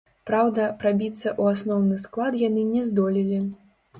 Праўда, 0.27 0.63
прабіцца 0.83 1.27
ў 1.41 1.57
асноўны 1.57 1.99
склад 2.05 2.39
яны 2.47 2.63
не 2.73 2.81
здолелі. 2.89 3.43